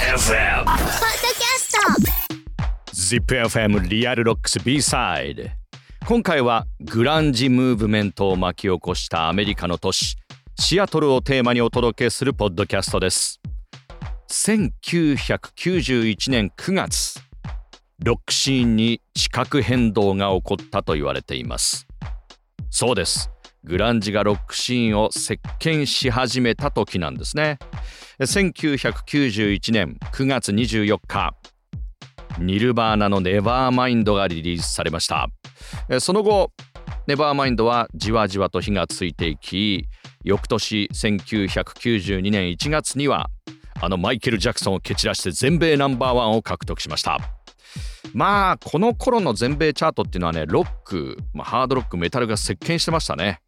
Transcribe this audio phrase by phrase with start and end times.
[0.00, 1.78] FM ポッドキャスト
[3.16, 5.50] ZIPFM REAL ROCKS B-SIDE.
[6.06, 10.16] 今回はグランジムーブメントを巻き起こしたアメリカの都市
[10.58, 13.40] シアトルをテーマにお届けするポッドキャストです。
[14.30, 17.20] 1991年9月
[18.02, 21.86] ロックシーンに地殻変動が起こったと言われています。
[22.70, 23.30] そうです。
[23.64, 27.58] グランジがロックシーンを席巻し始めた時なんですね
[28.20, 31.34] 1991年9月24日
[32.38, 35.28] ニルバーナのネバーマインドがリリースされました。
[36.00, 36.52] その後
[37.06, 39.86] ネバーマインドはじわじわと火がついていき
[40.22, 43.30] 翌年1992年1月には
[43.80, 47.18] あのマイケル・ジャクソンを蹴散らして全米ナンバーワンを獲得しました。
[48.12, 53.40] まあこの頃の全米チャートっていうのはねロック、まあ、ハードロックメタルが席巻してましたね。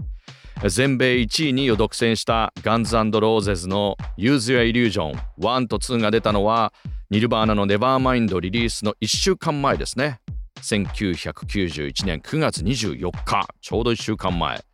[0.64, 6.72] 全米1位2位を独占したガンズローゼズの Use Your Illusion 1と2が出たのは
[7.10, 10.18] ニルバーナのネバーマインドリリースの1週間前ですね。
[10.62, 14.64] 1991年9月24日ちょうど1週間前。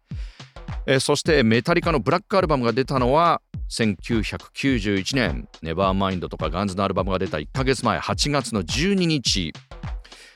[1.00, 5.48] そしてメタリカのブラックアルバムが出たのは1991年。
[5.62, 9.52] ネバーマインドとかガンズのアルバムが出た1ヶ月前8月の12日。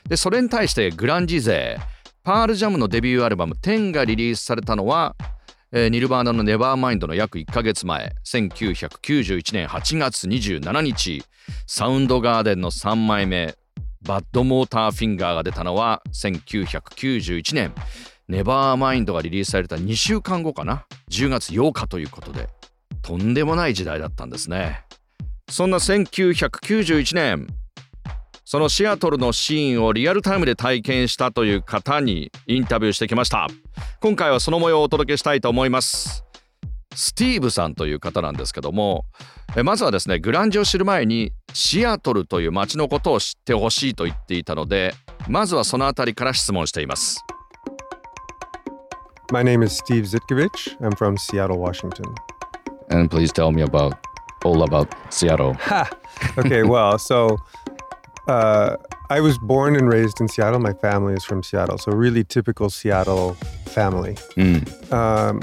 [0.09, 1.77] でそれに対してグランジ勢
[2.23, 5.15] パールジャムのデビューアルバム10がリリースされたのは、
[5.73, 11.25] えーニルバーナのネバーマインドの約1ヶ月前1991年8月27日
[11.65, 13.53] サウンドガーデンの3枚目
[14.03, 17.73] バッドモーターフィンガーが出たのは1991年
[18.29, 22.47] ネバーマインドがリリースされた2週間後かな？10月8日ということで
[23.01, 24.85] とんでもない時代だったんですね。
[25.49, 27.47] そんな1991年
[28.45, 33.47] そのシアトルのシーンをリアルタイムで体験したという方にインタビューしてきました。
[33.99, 36.23] 今回はその模様をお届けしたいと思います
[36.93, 39.05] スティーブさんという方なんですけども
[39.55, 44.93] えまずはですねグランジを知る前にシアトルという街のことを知ってほしいと言っていたので
[45.27, 47.23] まずはそのあたりから質問しています
[49.31, 50.77] My name is Steve Zitkovich.
[50.79, 52.05] I'm from Seattle, Washington.
[52.89, 53.97] And please tell me about
[54.45, 55.89] all about Seattle Ha!
[56.37, 57.37] Okay, well, so
[58.29, 58.77] uh,
[59.09, 60.59] I was born and raised in Seattle.
[60.59, 63.35] My family is from Seattle, so really typical Seattle
[63.67, 64.15] family.
[64.37, 65.39] うん、Um,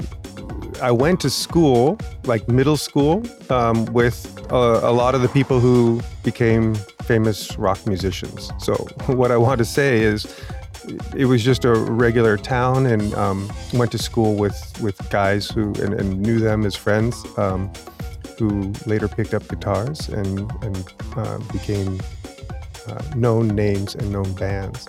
[0.81, 5.59] I went to school, like middle school, um, with a, a lot of the people
[5.59, 8.51] who became famous rock musicians.
[8.59, 8.73] So,
[9.07, 10.27] what I want to say is,
[11.15, 15.73] it was just a regular town, and um, went to school with with guys who
[15.81, 17.71] and, and knew them as friends, um,
[18.37, 21.99] who later picked up guitars and and uh, became
[22.87, 24.87] uh, known names and known bands.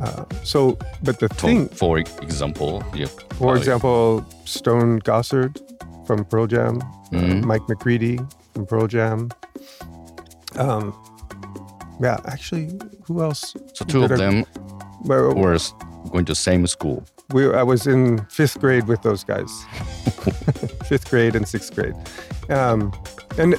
[0.00, 3.06] Uh, so, but the for, thing for example yeah,
[3.38, 5.56] for example, Stone Gossard
[6.06, 7.44] from Pearl Jam, uh, Mhm.
[7.44, 8.18] Mike McCready
[8.52, 9.30] from Pearl Jam.
[10.56, 10.92] Um,
[12.00, 13.54] yeah, actually, who else?
[13.72, 14.44] so two of I- them
[15.04, 15.56] Well, were
[16.10, 19.50] going to same school we, I was in fifth grade with those guys,
[20.88, 21.94] fifth grade and sixth grade.
[22.48, 22.92] Um,
[23.36, 23.58] and uh,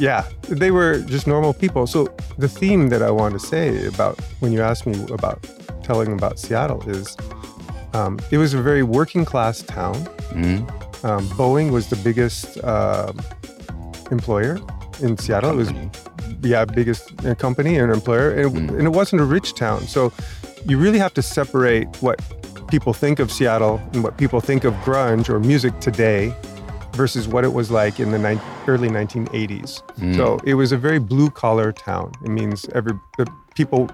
[0.00, 1.86] yeah, they were just normal people.
[1.86, 2.08] So
[2.38, 5.46] the theme that I want to say about when you ask me about
[5.84, 7.16] telling about Seattle is
[7.92, 9.94] um, it was a very working class town.
[10.34, 10.66] うん、
[11.04, 13.14] Um, Boeing was the biggest um
[14.10, 14.58] employer
[15.00, 15.50] in Seattle.
[15.52, 15.72] It was
[16.42, 18.78] yeah, biggest uh, company and employer, and, Mm.
[18.78, 19.86] and it wasn't a rich town.
[19.86, 20.12] So
[20.66, 22.20] you really have to separate what
[22.68, 26.34] people think of Seattle and what people think of grunge or music today
[26.96, 29.82] versus what it was like in the ni- early 1980s.
[30.16, 32.12] So it was a very blue collar town.
[32.24, 33.88] It means every the people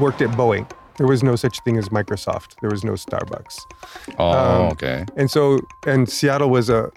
[0.00, 0.66] worked at Boeing.
[0.98, 2.56] There was no such thing as Microsoft.
[2.60, 3.56] There was no Starbucks.
[4.18, 5.04] Oh, um, okay.
[5.16, 6.90] And so, and Seattle was a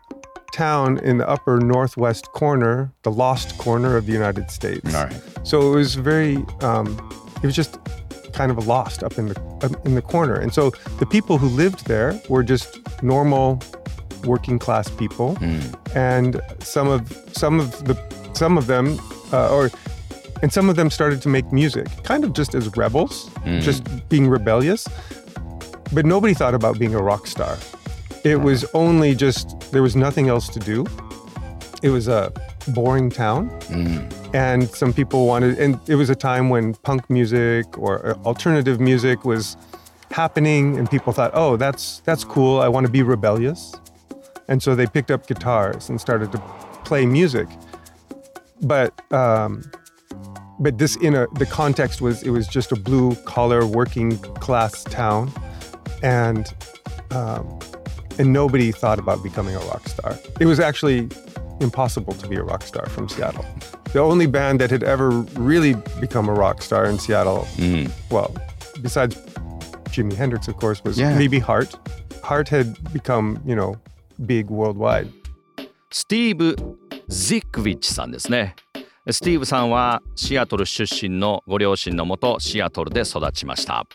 [0.54, 4.94] town in the upper northwest corner, the lost corner of the United States.
[4.94, 5.22] All right.
[5.44, 6.98] So it was very, um,
[7.38, 7.80] it was just
[8.34, 10.36] kind of lost up in the up in the corner.
[10.36, 13.62] And so the people who lived there were just normal
[14.24, 15.96] working class people, mm.
[15.96, 17.02] and some of
[17.34, 17.96] some of the
[18.34, 19.00] some of them
[19.32, 19.70] uh, or
[20.42, 23.62] and some of them started to make music, kind of just as rebels, Mm.
[23.62, 24.88] just being rebellious.
[25.94, 27.58] But nobody thought about being a rock star.
[28.24, 30.86] It was only just there was nothing else to do.
[31.82, 32.32] It was a
[32.76, 35.58] boring town, うん、and some people wanted.
[35.60, 39.58] And it was a time when punk music or uh, alternative music was
[40.12, 42.62] happening, and people thought, "Oh, that's that's cool.
[42.62, 43.74] I want to be rebellious."
[44.48, 46.38] And so they picked up guitars and started to
[46.86, 47.48] play music.
[48.62, 49.64] But um,
[50.61, 54.85] but this in a the context was it was just a blue collar working class
[54.85, 55.31] town,
[56.03, 56.53] and
[57.11, 57.59] um,
[58.19, 60.19] and nobody thought about becoming a rock star.
[60.41, 61.09] It was actually
[61.61, 63.45] impossible to be a rock star from Seattle.
[63.93, 67.47] the only band that had ever really become a rock star in Seattle.
[68.11, 68.35] Well,
[68.83, 69.15] besides
[69.95, 71.17] Jimi Hendrix, of course, was Yeah.
[71.17, 71.77] maybe Heart.
[72.23, 73.77] Heart had become, you know,
[74.27, 75.09] big worldwide.
[75.91, 76.57] スティーブ・
[77.09, 78.55] ジックウィッチさんですね
[79.10, 83.88] スティーブさんはシアトル出身のご両親のもとシアトルで育ちました。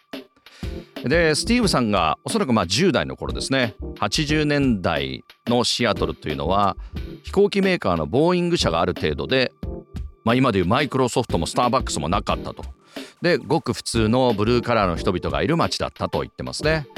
[1.04, 3.76] でスティーブさんがおそらくまあ10代の頃ですね。
[4.00, 6.76] 80年代のシアトルというのは
[7.22, 9.52] 飛行機メーカーのボーイング社がある程度で、
[10.24, 12.64] まあ、今でいうマイクロソフトもスターバックスもなかったと。
[13.22, 16.88] でごく普通のブルーカラーの人々がいる街だったと言ってますね。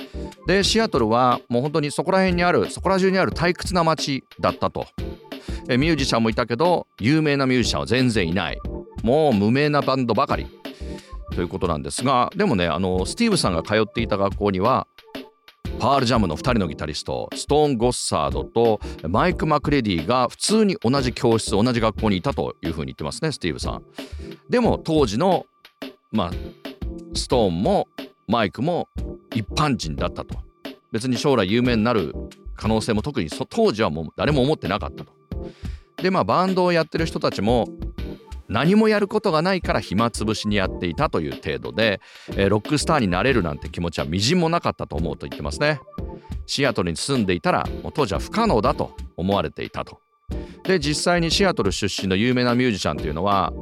[0.47, 4.87] でシアトルはもう本当にそこら辺にあるそこら中にある退屈な街だったと。
[5.69, 8.61] えミュージシャンもいたけど有名なミュージシャンは全然いない。
[9.03, 10.47] もう無名なバンドばかり。
[11.35, 14.89] ということなんですがでもねあのスティーブさんが通っていた学校には
[15.79, 23.85] パールジャムの2人のギタリストストーン・ゴッサードとマイク・マクレディが普通に同じ教室同じ学校にいたというふうに言ってますねスティーブさん。
[24.51, 25.47] でも当時の
[26.11, 26.31] まあ
[27.15, 27.87] ストーンも
[28.27, 28.89] マイクも
[29.35, 30.37] 一般人だったと。
[30.91, 32.15] 別に将来有名になる
[32.57, 35.18] 可能性も特に当時はもう誰も思ってなかったと。
[36.03, 37.69] でまあバンドをやってる人たちも
[38.49, 42.01] 何もやることがないから暇つぶしにやっていたという程度で、
[42.31, 45.81] えーロックスターになれるなんて気持ちはみじんもなかったと思うと言ってますね。
[46.47, 50.01] シアトルに住んでいたらもう当時は不可能だと思われていたと。
[50.65, 53.53] で実際にシアトル出身の有名なミュージシャンというのは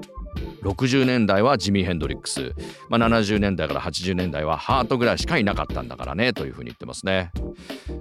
[0.63, 2.55] 60年代はジミー・ヘンドリックス、
[2.89, 7.31] まあ、70年代から80年代はハートぐらいしかいなかったんだからねというふうに言ってますね。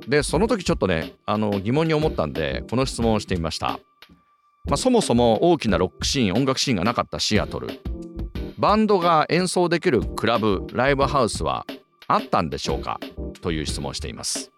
[0.07, 3.79] でその時ちょっとねあの疑問に思ったんでこの質問をしてみました。
[4.67, 7.67] まあ、そもそも大きなロックシーン音楽シーンがなかったシアトル
[8.57, 11.65] バンドが演奏できるクラブライブハウスは
[12.07, 12.99] あったんでしょうか
[13.41, 14.51] という質問をしています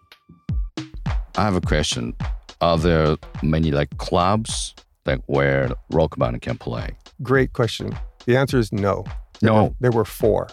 [1.36, 2.14] I have a question.
[2.60, 4.74] Are there many like clubs
[5.04, 6.96] like where rock band can play?
[7.22, 7.92] Great question.
[8.26, 9.04] The answer is no.
[9.40, 9.64] There No.
[9.66, 10.48] were- there were four.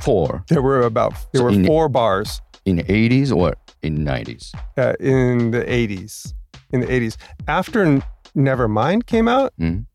[0.00, 4.52] Four There were about there So were four bars in the 80s or in 90s?
[4.78, 6.32] uh, in the 80s.
[6.72, 7.16] In the 80s.
[7.46, 8.00] After
[8.36, 9.86] Nevermind came out, Mm.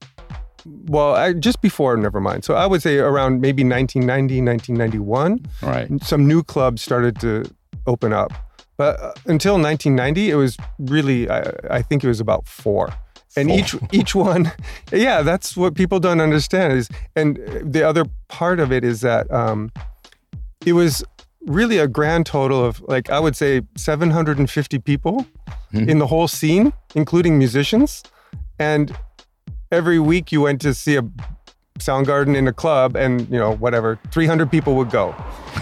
[0.88, 2.44] well, I, just before Nevermind.
[2.44, 6.04] So I would say around maybe 1990, 1991, Right.
[6.04, 7.44] some new clubs started to
[7.88, 8.32] open up.
[8.78, 12.94] But uh, until 1990, it was really, I, I think it was about four.
[13.38, 14.52] And each each one,
[14.94, 16.88] yeah, that's what people don't understand is,
[17.18, 19.72] and the other part of it is that um,
[20.66, 21.04] it was
[21.46, 25.26] really a grand total of like I would say 750 people
[25.74, 28.04] in the whole scene, including musicians,
[28.60, 28.96] and
[29.72, 31.04] every week you went to see a
[31.80, 35.14] Soundgarden in a club, and you know whatever 300 people would go,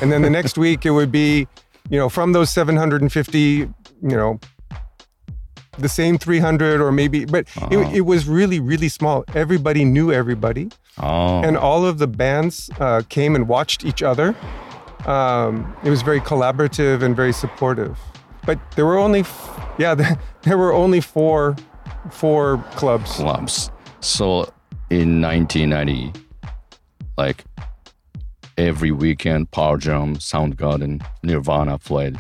[0.02, 1.48] and then the next week it would be,
[1.90, 3.70] you know, from those 750, you
[4.02, 4.40] know,
[5.80, 9.26] the same 300 or maybe, but it, it was really really small.
[9.34, 10.70] Everybody knew everybody,
[11.00, 11.42] Oh.
[11.42, 14.36] and all of the bands uh, came and watched each other.
[15.08, 17.98] Um, it was very collaborative and very supportive.
[18.46, 21.56] But there were only, f- yeah, there, there were only four,
[22.12, 23.12] four clubs.
[23.12, 23.72] clubs.
[24.00, 24.52] So
[24.90, 26.12] in 1990,
[27.18, 27.44] like
[28.58, 32.18] every weekend, Power Jam, Soundgarden, Nirvana played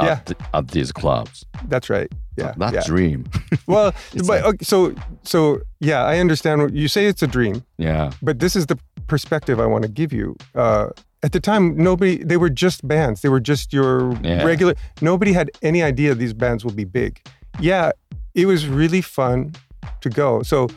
[0.00, 0.46] at, Yeah.
[0.58, 1.44] at these clubs.
[1.68, 2.10] That's right.
[2.36, 2.82] Yeah, That yeah.
[2.86, 3.24] dream.
[3.66, 7.06] Well, but like- okay, so so yeah, I understand what you say.
[7.06, 8.10] It's a dream, yeah.
[8.20, 10.36] but this is the perspective I want to give you.
[10.54, 10.88] Uh,
[11.22, 13.22] at the time, nobody they were just bands.
[13.22, 14.44] They were just your Yeah.
[14.44, 14.74] regular.
[15.00, 17.20] Nobody had any idea these bands would be big.
[17.60, 17.92] Yeah,
[18.34, 19.54] it was really fun
[20.00, 20.42] to go.
[20.42, 20.68] So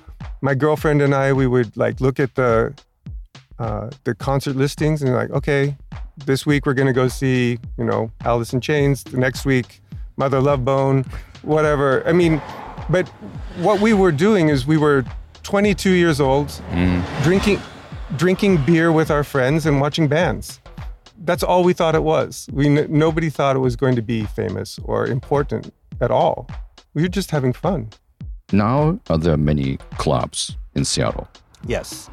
[0.41, 2.73] my girlfriend and I, we would like look at the
[3.59, 5.75] uh, the concert listings and like, okay,
[6.25, 9.03] this week we're gonna go see, you know, Alice in Chains.
[9.03, 9.81] The next week,
[10.15, 11.03] Mother Love Bone,
[11.41, 12.07] whatever.
[12.07, 12.41] I mean,
[12.89, 13.07] but
[13.57, 15.03] what we were doing is we were
[15.43, 16.51] 22 years old,
[17.23, 17.59] drinking
[18.15, 20.59] drinking beer with our friends and watching bands.
[21.25, 22.47] That's all we thought it was.
[22.53, 26.47] We nobody thought it was going to be famous or important at all.
[26.97, 27.89] Were just having fun.
[28.51, 31.27] Now are there many clubs in Seattle?
[31.67, 32.09] Yes.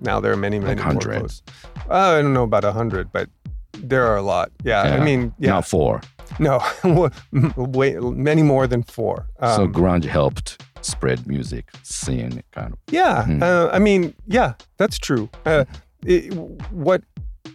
[0.00, 1.18] Now there are many, many more 100.
[1.18, 1.42] close.
[1.90, 3.28] Uh, I don't know about a hundred, but
[3.74, 4.50] there are a lot.
[4.64, 6.00] Yeah, I mean, yeah, Not four.
[6.38, 6.58] no,
[7.56, 9.26] way, many more than four.
[9.40, 12.78] so Um, grunge helped spread music scene kind of.
[12.90, 13.42] Yeah, Hmm.
[13.42, 15.28] uh, I mean, yeah, that's true.
[15.44, 15.66] Uh,
[16.06, 16.32] it,
[16.72, 17.02] what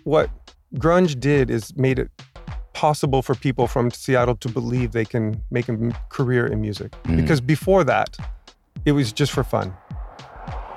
[0.04, 0.30] what
[0.76, 2.12] grunge did is made it
[2.73, 6.93] possible for people from Seattle to believe they can make a m- career in music.
[7.17, 8.17] Because before that,
[8.85, 9.73] it was just for fun.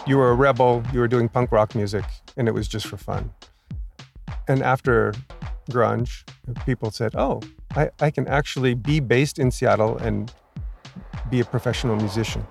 [0.05, 0.83] You were a rebel.
[0.93, 2.05] You were doing punk rock music,
[2.38, 3.31] and it was just for fun.
[4.47, 5.13] And after
[5.69, 6.24] grunge,
[6.65, 7.41] people said, "Oh,
[7.75, 10.31] I, I can actually be based in Seattle and
[11.29, 12.45] be a professional musician."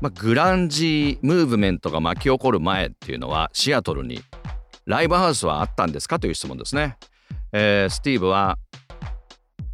[0.00, 4.22] まあ、グランジムーブメントが巻き起こる前っていうのはシアトルに
[4.86, 6.96] ライブハウスはあったんですかという質問ですね、
[7.53, 8.57] えー、スティーブは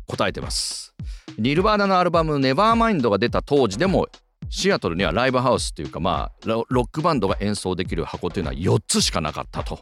[0.06, 0.94] 答えてます。
[1.38, 4.08] ニルバーナのアルバム「ネバーマインドが出た当時でも
[4.50, 9.80] シアトルにはライブハウスっていうかまあロックバンドが演奏できる箱というのは4つしかなかったと。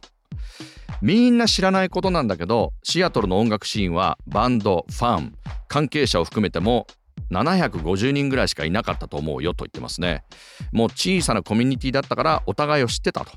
[1.01, 5.35] みんな知らないことなんだけどシアトルの音楽シーンはバンドファン
[5.67, 6.87] 関係者を含めても
[7.31, 10.23] 750人ぐらいしかいなかったと思うよと言ってますね。
[10.71, 13.31] もう小さなコミュニティだったからお互いを知ってたと。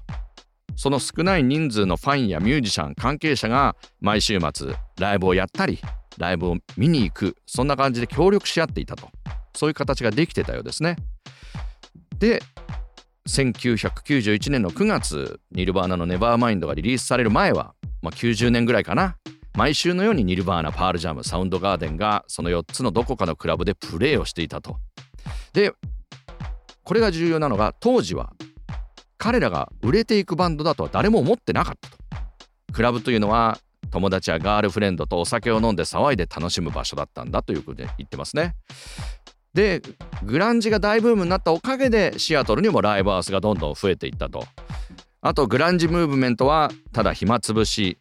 [0.80, 5.78] その少ない人数のファンやミュージシャン関係者が毎週末ライブをやったり
[6.16, 9.10] ライブを見に行くそんな感じで協力し合っていたと。
[9.54, 10.96] そういう形ができてたようですね。
[12.18, 12.42] で
[13.28, 19.18] 1991年の9月ニルバーナのネバーマインドがリリースされる前は、まあ、90年ぐらいかな。
[19.58, 24.78] 毎週のようにニルバーナパールジャムサウンドガーデンがその4つのどこかのクラブでプレーをしていたと。
[25.52, 25.74] で
[26.84, 28.32] これが重要なのが当時は
[29.20, 31.90] 彼らが売れていくバンドだとは誰も思ってなかった。
[31.90, 31.96] と
[32.72, 33.58] クラブというのは
[33.90, 38.56] 友達やガールフレンドとお酒を飲んで騒いで楽しむ場所だったんだということで言ってますね。
[39.52, 39.82] で
[40.22, 44.44] グランジが大ブームになったおかげでシアトルにもライブハウスがどんどん増えていったと。
[45.20, 47.98] あとグランジムーブメントはただ暇つぶし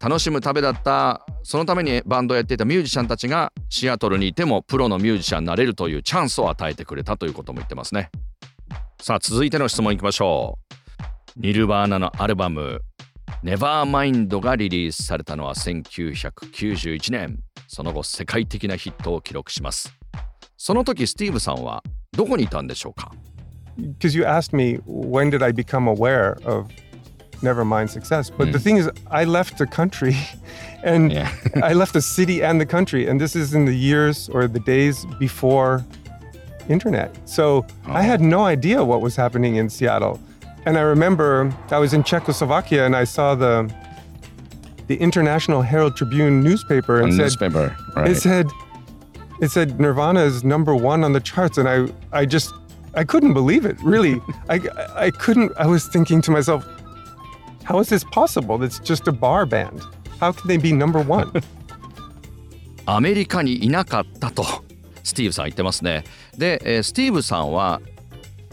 [0.00, 8.10] 楽しむためだったそのためにバンドをやっていたミュージシャンたちがシアトルにいてもプロのミュージシャンになれるというチャンスを与えてくれたということも言ってますね。
[9.06, 10.58] さあ続いての質問いきましょ
[11.36, 12.80] うニルバーナのアルバム
[13.44, 19.94] 「ネバーマインドがリリースされたのは1991年その後世界的なヒットを記録します
[20.56, 21.82] その時スティーブさんは
[22.12, 23.12] どこにいたんでしょうか
[23.78, 26.68] Because you asked me when did I become aware of
[27.42, 28.30] Nevermind success.
[28.30, 28.52] But mm.
[28.52, 30.14] the thing is, I left the country
[30.82, 31.12] and.
[31.62, 33.06] I left the city and the country.
[33.06, 35.84] And this is in the years or the days before
[36.67, 37.15] internet.
[37.25, 37.93] So oh.
[37.93, 40.19] I had no idea what was happening in Seattle.
[40.65, 43.71] And I remember I was in Czechoslovakia and I saw the
[44.87, 48.09] the International Herald Tribune newspaper and A said newspaper, right.
[48.09, 48.47] it said
[49.39, 52.53] it said Nirvana is number one on the charts, and I I just
[52.95, 53.77] I couldn't believe it.
[53.81, 54.59] Really, I
[54.95, 55.53] I couldn't.
[55.57, 56.65] I was thinking to myself,
[57.63, 58.61] how is this possible?
[58.63, 59.81] It's just a bar band.
[60.19, 61.31] How can they be number one?
[62.85, 64.43] アメリカにいなかったと
[65.03, 66.03] スティーブさん言ってますね。
[66.38, 67.80] で、えー、スティーブさんは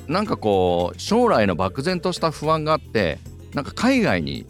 [0.07, 3.19] なんかこう将来の漠然とした不安があって
[3.53, 4.45] なんか海外に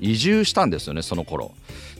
[0.00, 1.52] 移住したんですよねその頃。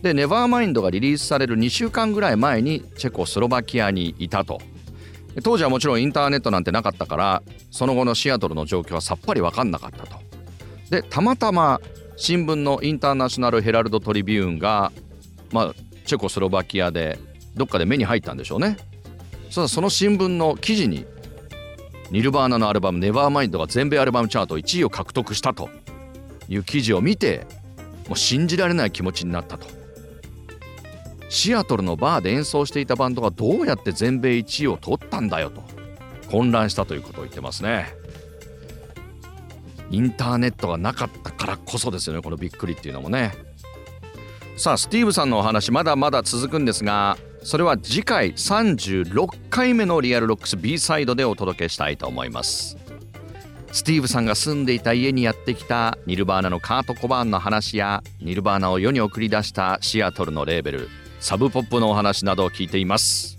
[0.03, 4.61] で「ネバーマインドがリリースされる2週間ぐらい前にチェコスロバキアにいたと。
[5.45, 10.17] 当時はもちろんインターネットなんてなかったからその後のシアトルの状況はさっぱり分かんなかったと。
[10.91, 11.81] でたまたま
[12.17, 14.93] 新聞のインターナショナル・ヘラルド・トリビューンが
[15.53, 15.75] まあ
[16.05, 17.19] チェコスロバキアで
[17.55, 18.77] どっかで目に入ったんでしょうね。
[19.51, 21.05] そその新聞の記事に
[22.11, 25.69] ニルバーナのアルバム「ネバーマインドが全米アルバムチャート1位を獲得したと
[26.49, 27.47] いう記事を見て
[28.09, 29.67] もう信じられない気持ちになったと。
[31.29, 35.63] シアトルのバーで演奏していたバンドがどうやって全米1位を取ったんだよと
[36.29, 37.95] 混乱したということを言ってますね。
[39.91, 43.33] インターネットがなかったからこそですよねこのびっくりっていうのもね。
[44.57, 52.77] さあスティーブさんのお話まだまだ続くんですがそれは次回36回目のリアルロックス B サイドでお届けしたいと思います。
[53.73, 60.89] スティーブさんが住んでいた家にやってきたニルバーナのカート・コバーンの話やニルバーナを世に送り出したシアトルのレーベル
[61.21, 63.39] Sub Pop のお話などを聞いています。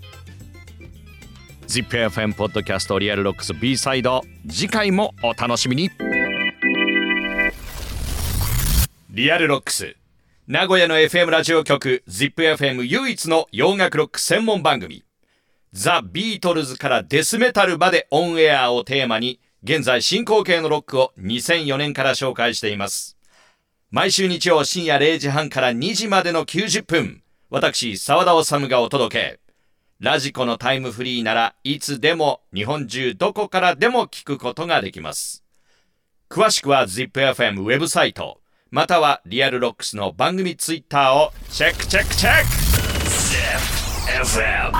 [1.66, 5.90] ZIPFM ポッドキャストリアルロックス B サイド次回もお楽しみに。
[9.10, 9.96] REAL ROCKS。
[10.48, 15.04] 名古屋の FM ラジオ局 ZIPFM 唯一の洋楽ロック専門番組
[15.72, 23.16] ザ・ビートルズからデスメタルまでオンエアをテーマに現在進行形のロックを2004年から紹介しています
[23.90, 27.22] 毎週日曜深夜0時半から2時までの90分
[27.54, 29.40] 私、沢田治がお届け。
[30.00, 35.44] ラジコのタイムフリーならいつでも日本中どこからでも聞くことができます。
[36.30, 38.40] 詳しくは ZIPFM ウェブサイト、
[38.72, 42.46] または REAL ROCKS の番組ツイッターをチェックチェックチェック。
[44.08, 44.72] ZIPFM